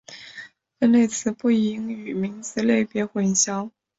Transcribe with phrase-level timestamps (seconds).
[0.79, 3.69] 分类词不应与名词类别混淆。